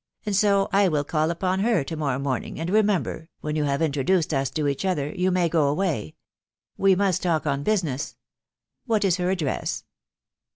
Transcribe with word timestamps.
•..and 0.25 0.35
so 0.35 0.67
I 0.73 0.87
will 0.87 1.03
call 1.03 1.29
upon 1.29 1.59
her 1.59 1.83
to 1.83 1.95
morrow 1.95 2.17
moating, 2.17 2.57
and 2.59 2.71
remember, 2.71 3.29
when 3.41 3.55
yon 3.55 3.67
have 3.67 3.83
intro*. 3.83 4.01
duced 4.01 4.33
us 4.33 4.49
to 4.49 4.67
each 4.67 4.83
other, 4.83 5.11
you 5.15 5.29
may 5.29 5.47
go 5.47 5.67
away; 5.67 6.15
we 6.75 6.95
must 6.95 7.21
talk 7.21 7.45
on 7.45 7.61
business. 7.61 8.15
What 8.87 9.05
is 9.05 9.17
her 9.17 9.29
address 9.29 9.83